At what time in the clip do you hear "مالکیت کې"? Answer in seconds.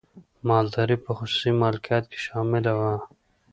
1.61-2.19